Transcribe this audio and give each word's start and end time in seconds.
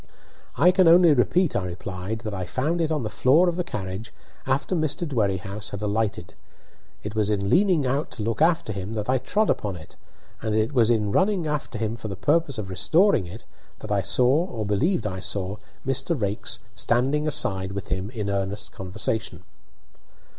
"I 0.57 0.71
can 0.71 0.87
only 0.87 1.13
repeat," 1.13 1.55
I 1.55 1.63
replied, 1.63 2.21
"that 2.21 2.33
I 2.33 2.47
found 2.47 2.81
it 2.81 2.91
on 2.91 3.03
the 3.03 3.07
floor 3.11 3.47
of 3.47 3.55
the 3.55 3.63
carriage 3.63 4.11
after 4.47 4.75
Mr. 4.75 5.07
Dwerrihouse 5.07 5.69
had 5.69 5.83
alighted. 5.83 6.33
It 7.03 7.13
was 7.13 7.29
in 7.29 7.51
leaning 7.51 7.85
out 7.85 8.09
to 8.13 8.23
look 8.23 8.41
after 8.41 8.73
him 8.73 8.93
that 8.93 9.07
I 9.11 9.19
trod 9.19 9.51
upon 9.51 9.75
it, 9.75 9.97
and 10.41 10.55
it 10.55 10.73
was 10.73 10.89
in 10.89 11.11
running 11.11 11.45
after 11.45 11.77
him 11.77 11.95
for 11.97 12.07
the 12.07 12.15
purpose 12.15 12.57
of 12.57 12.71
restoring 12.71 13.27
it 13.27 13.45
that 13.77 13.91
I 13.91 14.01
saw 14.01 14.47
or 14.47 14.65
believed 14.65 15.05
I 15.05 15.19
saw, 15.19 15.57
Mr. 15.85 16.19
Raikes 16.19 16.57
standing 16.73 17.27
aside 17.27 17.71
with 17.73 17.89
him 17.89 18.09
in 18.09 18.27
earnest 18.27 18.71
conversation." 18.71 19.43